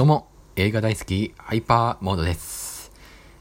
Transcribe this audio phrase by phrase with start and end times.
[0.00, 2.90] どうも、映画大好き、ハイパーモードです。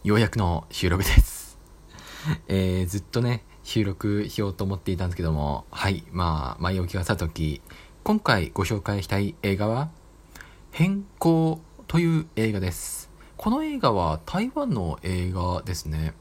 [0.03, 1.57] ようやくの収録です。
[2.49, 7.61] えー、ずっとね、収録しようと思っていたんですけども、はい、まあ、前置きがさとき、
[8.03, 9.89] 今回ご紹介したい映画は、
[10.71, 13.09] 変更という映画です。
[13.37, 16.13] この映画は台湾の映画ですね。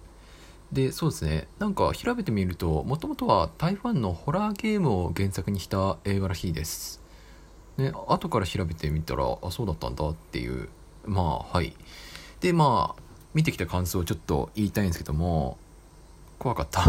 [0.71, 1.49] で、そうですね。
[1.59, 7.08] なんか調べてみると、もともとは台湾のホラーゲームを原作にした映画らしいです。
[7.79, 10.69] ね、後から調べてみたら、あ、そうだったんだっていう。
[11.07, 11.75] まあ、はい。
[12.41, 13.03] で、まあ、
[13.35, 15.57] 見てきた感想をちょっと言いたいんですけども、
[16.39, 16.85] 怖かった。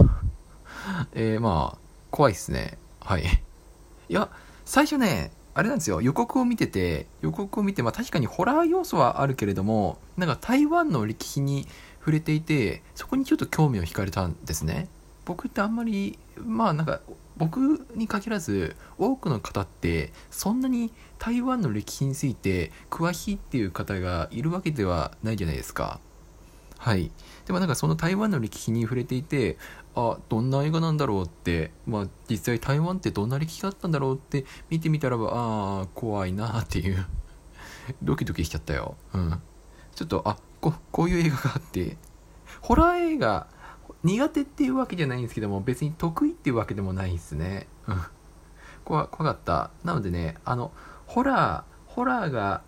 [1.13, 1.77] えー、まあ、
[2.11, 2.77] 怖いっすね。
[2.99, 3.23] はい。
[3.23, 4.29] いや、
[4.65, 11.67] 最初ね、あれなんですよ、予告を見てて、予告を見て、まあ確かにホラー要素はあるけれども、なんか台湾の歴史に
[11.99, 14.87] 触れていて、そこにちょっと興味を惹かれたんですね。
[15.29, 17.01] 僕ってあんまり、まあなんか、
[17.37, 25.99] 僕に限らず、多くの方って、そんなに台湾の歴史について詳しいっていう方がいるわけではないじゃないですか。
[26.79, 27.11] はい。
[27.45, 29.59] でもなんかその台湾の歴史に触れていて、
[29.93, 37.05] あ、どんな映画なんだろうって、まあ実際台湾ってどんな歴史があったんだろうって見てみたらば、ああ、怖いなっていう、
[38.01, 38.97] ドキドキしちゃったよ。
[39.13, 39.39] うん。
[39.93, 41.97] ちょっと、あ、ここういう映画があって、
[42.61, 43.47] ホラー映画、
[44.03, 47.67] 苦手っていうわけじゃないんですけども、別に得意っていうわけでもないですね。
[47.87, 48.01] うん。
[48.85, 49.71] 怖怖かった。
[49.83, 50.71] なのでね、あの、
[51.05, 52.61] ホラー、ホラーが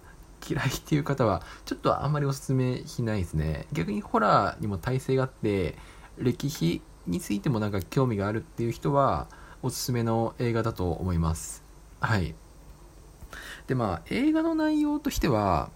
[0.48, 3.68] 嫌いっていう方は、ちょっとあんまりおすすめしないですね。
[3.72, 5.78] 逆にホラーにも耐性があって、
[6.18, 9.28] 歴史についてもなんか興味があるっていう人は、
[9.64, 11.64] おすすめの映画だと思います。
[12.00, 12.36] はい。
[13.68, 15.70] で、まあ、映画の内容としては、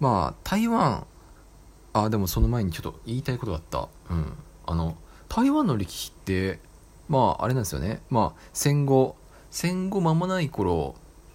[0.00, 1.06] まあ、台湾、
[1.92, 3.88] あ、でもその前にちょっと言いたいことがあった。
[4.10, 4.32] うん。
[4.66, 4.96] あの、
[5.28, 6.58] 台湾の歴史って、
[7.08, 8.00] まあ、あれなんですよね。
[8.10, 9.16] まあ、戦後、
[9.50, 10.94] 戦後間もない頃、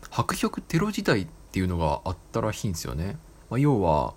[0.09, 3.17] 白色テロ時代っていうのがあったらしいんですよね。
[3.49, 4.13] まあ、要は、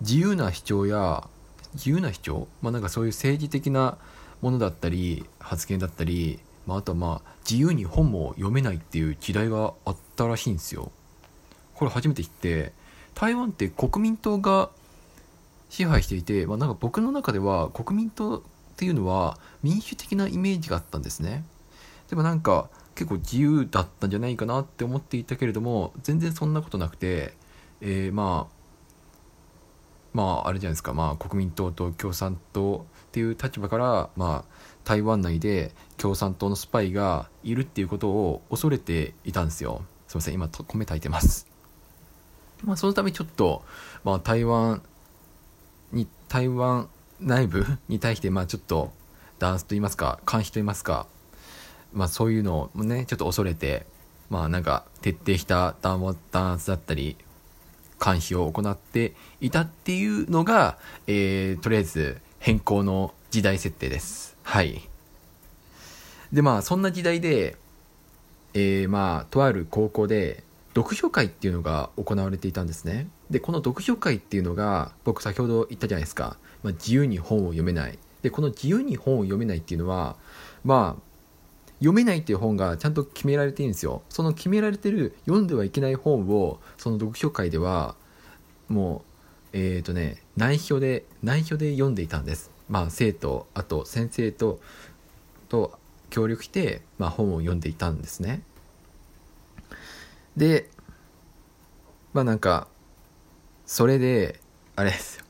[0.00, 1.28] 自由な主張や、
[1.74, 3.98] 自由な主張まあなんかそういう政治的な
[4.40, 10.92] ものだったり、発言だったり、まああとはまあ、自由に本も読めないっていう時代があったらしいんですよ。
[11.74, 12.72] これ初めて知って、
[13.14, 14.70] 台湾って国民党が
[15.74, 18.42] 支配していて、まあなんか僕の中では国民党っ
[18.76, 21.44] ていうのは民主的なイメージがあったんですね。
[22.08, 27.34] でもなんか結構自由だったんじゃないかなって思っていたけれども全然そんなことなくて、
[27.80, 28.54] えーまあ
[30.12, 39.84] まああれじゃないですか、まあ、国民党と共産党っていう立場から、まあ、台湾内で共産党のスパイがいるっていうことを恐れていたんですよ。
[40.06, 40.34] すいません。
[40.34, 41.48] 今米炊いてます。
[42.62, 43.64] まあそのためちょっと、
[44.04, 44.82] まあ、台湾
[46.34, 46.88] 台湾
[47.20, 48.92] 内部 に対してまあちょっと
[49.38, 51.06] 弾圧と言いますか監視と言いますか
[51.92, 53.86] まあそういうのをね、ちょっと恐れて、
[54.30, 57.16] まあなんか徹底した弾圧だったり、
[58.04, 64.36] 監視を行っていたっていうのが、えー、とりあえず変更の時代設定です。
[64.42, 64.88] はい。
[66.32, 67.56] でまあそんな時代で、
[68.54, 70.42] えー、まあとある高校で
[70.74, 73.08] 読書会っていうのが行われていたんですね。
[73.30, 76.36] で、この読書会っていうのが、僕先ほど言ったじゃないですか。
[76.62, 77.98] まあ、自由に本を読めない。
[78.22, 80.16] で、この自由に本を読めないっていうのは、
[80.64, 81.02] まあ、
[81.78, 84.02] 読めないっていう本がちゃんと決められているんですよ。
[84.08, 87.94] その決められてる読んではいけない本を、その読書会では、
[88.68, 89.04] も
[89.52, 92.50] う、えっ、ー、とね、内緒で、内緒で読んでいたんです。
[92.68, 94.60] まあ、生徒、あと先生と、
[95.48, 95.78] と
[96.10, 98.42] 協力して、まあ、本を読んでいたんですね。
[100.36, 100.70] で、
[102.12, 102.68] まあなんか、
[103.66, 104.40] それで、
[104.76, 105.24] あれですよ。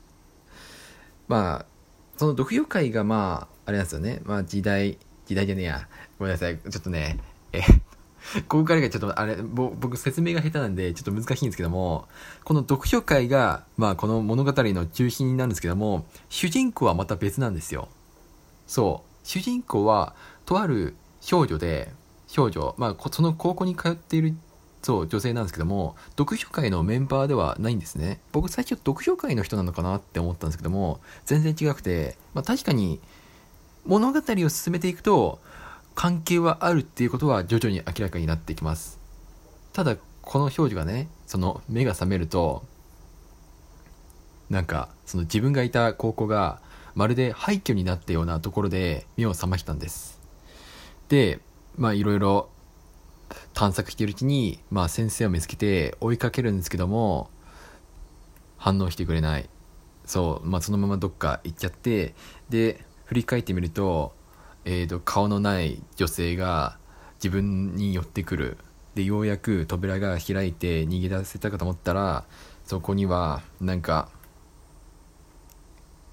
[1.27, 1.65] まあ、
[2.17, 4.21] その読書会がまあ、あれなんですよね。
[4.25, 5.87] まあ時代、時代じゃねえや。
[6.19, 6.57] ごめんなさい。
[6.57, 7.19] ちょっとね、
[7.51, 7.61] え、
[8.47, 12.07] ここからがちょっとあれ、僕説明が下手なんでちょっと難しいんですけども、
[12.43, 17.89] この読書会が、まあこの物語の中心なんですけども、主人公はまた別なんですよ。
[18.67, 19.27] そう。
[19.27, 21.91] 主人公は、とある少女で、
[22.27, 24.35] 少女、まあその高校に通っている
[24.85, 28.19] そう、女性なんですけども、読書会のメンバーではないんですね。
[28.31, 32.99] 僕最初読書会の人なのかなって思ったんですけども、全然違くて、まあ確かに
[33.87, 35.39] 物語を進めていくと、
[35.95, 38.99] 関係はあるっていうことは徐々に明らかになってきます。
[39.73, 42.63] ただ、この少女がね、その目が覚めると、
[44.51, 46.61] なんか、その自分がいた高校が、
[46.93, 50.21] まるで廃墟になったようなところで目を覚ましたんです。
[51.09, 51.39] で、
[51.75, 52.49] まあいろいろ
[53.55, 57.29] 探索しているうちに、まあ、先生を見つけて追いかけるんですけども
[58.57, 59.49] 反応してくれない。
[60.05, 62.13] そう、まあ、そのままどっか行っちゃって
[62.49, 64.13] で振り返ってみると,、
[64.65, 66.77] えーと顔のない女性が
[67.15, 68.57] 自分に寄ってくる。
[68.93, 72.23] でようやく扉が開いて逃げ出せたかと思ったら
[72.63, 74.09] そこにはなんか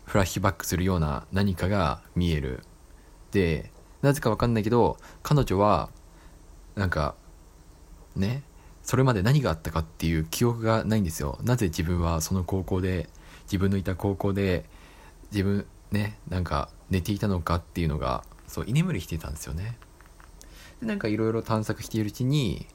[0.04, 2.64] フラッシュバックするような何かが見える。
[3.30, 5.90] でなぜかわかんないけど彼女は
[6.74, 7.14] なんか
[8.16, 8.42] ね
[8.82, 11.38] それまで何があったかっていう記憶がないんですよ。
[11.42, 13.08] なぜ自分はその高校で
[13.44, 14.64] 自分のいた高校で
[15.30, 19.78] 自分ねなんか寝ていたのかっていうのがそう居眠りしてたんですよね。
[20.80, 22.66] でなんかいろいろ探索しているうちに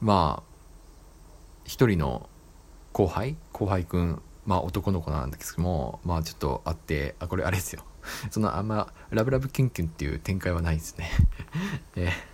[0.00, 0.54] まあ
[1.64, 2.28] 一人の
[2.92, 7.84] 後輩後輩くんまあ男の子なんですけどもまあちょっとあってあこれあれですよ。
[8.30, 11.10] そのあんまラブラブキュンキュンっていう展開はないですね。
[11.96, 12.33] え。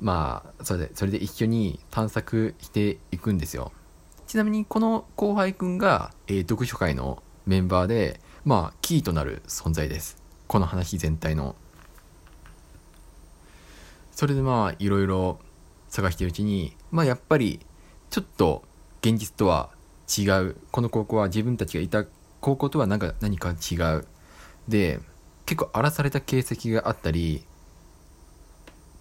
[0.00, 3.72] まあそれでそれで一緒に探索していくんですよ。
[4.26, 10.22] ちなみにこの後輩くんが、えー、読書会のメンバーでまあキーとなる存在です。
[10.46, 11.56] この話全体の。
[14.12, 15.38] それでまあいろいろ
[15.88, 17.60] 探してるうちにまあやっぱり
[18.10, 18.64] ちょっと
[19.00, 19.70] 現実とは
[20.16, 20.56] 違う。
[20.70, 22.04] この高校は自分たちがいた
[22.40, 24.06] 高校とは何か何か違う。
[24.68, 25.00] で
[25.46, 27.44] 結構荒らされた形跡があったり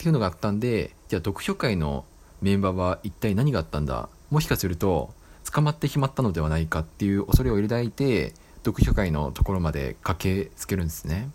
[0.06, 2.06] っていうのがあったんでじゃあ読書会の
[2.40, 4.08] メンバーは一体何があったんだ？
[4.30, 5.16] もしかすると
[5.52, 11.32] 捕まってしまったのではないかっていう恐れを抱いて読書会のところまで駆けつけるんですね。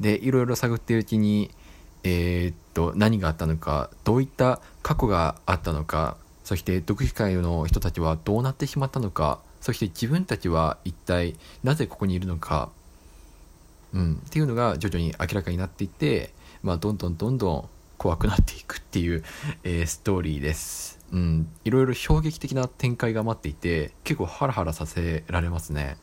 [0.00, 1.50] でいろいろ探っているうちに
[2.02, 12.70] えー、っと何があったのかどういった過去があったのかそして読書会の人たちはどうなってしまったのかそして自分たちは一体なぜここにいるのか、
[13.92, 16.32] うん、っていうのが徐々に明らかになっていって、
[16.62, 17.68] まあ、どんどんどんどん
[17.98, 19.24] 怖くなっていくっていう、
[19.64, 21.00] えー、ストーリーです。
[21.12, 25.96] うん、いろいろ衝撃的な展開が待っていて結構ハラハラさせられますね。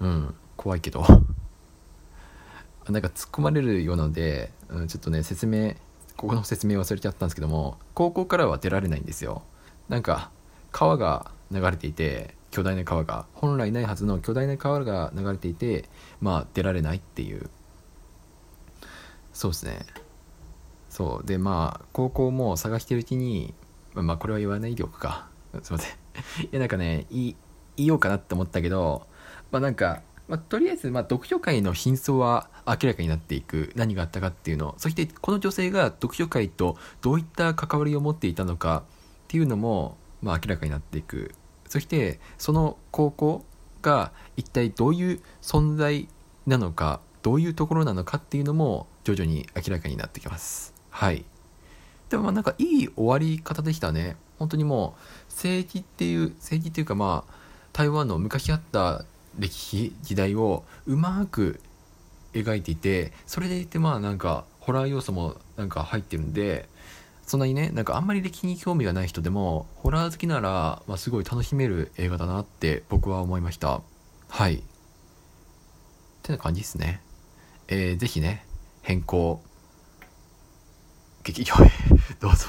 [0.00, 1.04] うん、怖いけど。
[2.88, 5.74] なんか突っ込まれるようなので、うん、ちょっとね説明
[6.16, 9.42] ここの説明忘れちゃったんですけども高校からは出られないんですよ
[9.88, 10.30] なんか
[10.72, 15.88] 川が流れていて巨大な川が本来ないはずの巨大な川が流れていて
[16.20, 17.50] まあ出られないっていう
[19.32, 19.86] そうですね。
[20.88, 21.26] そう。
[21.26, 23.54] でまあ高校も探してるうちに
[23.94, 25.28] まあこれは言わないでおくか。
[25.62, 25.92] すいません。
[26.44, 27.34] いやなんかね言
[27.76, 29.06] いようかなって思ったけど
[29.50, 33.70] まあなんかまあ、とりあえず、まあ、読書会の真相は明らかになっていく。
[33.76, 34.74] 何があったかっていうの。
[34.78, 41.34] そしてこの女性が読書会とどういった関わりを持っていたのかっていうのも、まあ、明らかになっていく。
[41.68, 43.44] そしてその高校
[43.82, 46.08] が一体どういう存在
[46.46, 50.74] なのかどういうところなのかっていうのも徐々に明らかになってきます。
[50.90, 51.24] はい。
[52.08, 54.16] でもまあなんかいい終わり方でしたね。
[54.38, 54.94] 本当にも
[55.28, 57.34] う政治っていう政治っていうかまあ
[57.72, 59.04] 台湾の昔あった
[59.38, 61.60] 歴史時代をうまく
[62.32, 66.68] 描いていてそれでいてまあなんかホラー要素もなんか入ってるんで
[67.26, 73.80] そんなにねなんかあんまり歴史に興味がない人でもホラー好きなら、まあ、すごい楽しめる映画だなって僕は思いました。
[74.28, 74.56] はい。
[74.56, 74.60] っ
[76.22, 77.00] てな感じですね。
[77.68, 78.44] えー、ぜひね
[78.82, 79.42] 変更
[81.22, 81.70] 劇場へ
[82.20, 82.48] どうぞ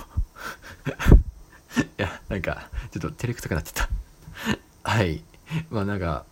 [1.98, 3.88] いやなんかちょっと照れくさくなっちゃっ
[4.84, 5.24] たはい
[5.70, 6.26] まあなんか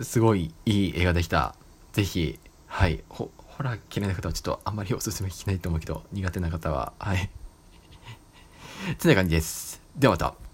[0.00, 1.54] すごいいい映画でした。
[1.92, 7.30] ぜひ、はい、ホラー嫌いな方はちょっとあんまりおすすめしないと思うけど、苦手な方は、はい。
[8.98, 9.80] てな感じです。
[9.96, 10.45] ではまた。